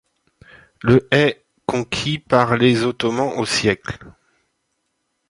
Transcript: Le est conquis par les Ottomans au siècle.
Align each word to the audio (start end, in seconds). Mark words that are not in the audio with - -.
Le 0.81 1.07
est 1.11 1.43
conquis 1.67 2.17
par 2.17 2.57
les 2.57 2.81
Ottomans 2.85 3.37
au 3.37 3.45
siècle. 3.45 3.99